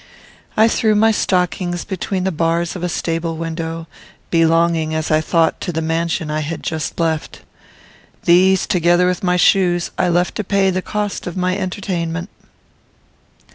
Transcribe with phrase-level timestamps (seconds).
[0.57, 3.85] I threw my stockings between the bars of a stable window,
[4.31, 7.41] belonging, as I thought, to the mansion I had just left.
[8.23, 12.31] These, together with my shoes, I left to pay the cost of my entertainment.